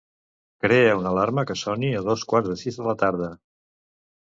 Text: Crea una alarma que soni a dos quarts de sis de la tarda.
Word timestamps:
Crea 0.65 0.95
una 0.99 1.11
alarma 1.15 1.43
que 1.51 1.57
soni 1.65 1.93
a 1.99 2.03
dos 2.09 2.25
quarts 2.33 2.51
de 2.55 2.59
sis 2.65 2.83
de 2.83 2.91
la 2.91 2.99
tarda. 3.05 3.31